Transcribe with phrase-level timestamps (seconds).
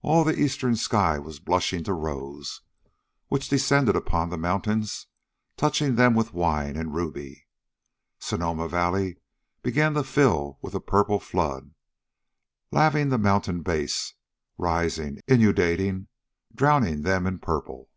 [0.00, 2.62] All the eastern sky was blushing to rose,
[3.28, 5.06] which descended upon the mountains,
[5.58, 7.46] touching them with wine and ruby.
[8.18, 9.18] Sonoma Valley
[9.62, 11.74] began to fill with a purple flood,
[12.70, 14.14] laving the mountain bases,
[14.56, 16.08] rising, inundating,
[16.54, 17.90] drowning them in its purple.